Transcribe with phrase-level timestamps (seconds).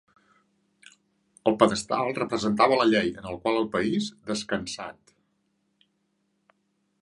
[1.51, 5.15] El pedestal representava la llei en la qual el país descansat.